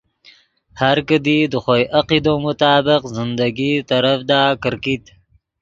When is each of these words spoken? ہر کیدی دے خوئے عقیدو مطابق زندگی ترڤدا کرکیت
ہر 0.79 0.97
کیدی 1.07 1.37
دے 1.51 1.57
خوئے 1.63 1.83
عقیدو 1.99 2.33
مطابق 2.45 3.01
زندگی 3.17 3.71
ترڤدا 3.89 4.41
کرکیت 4.63 5.03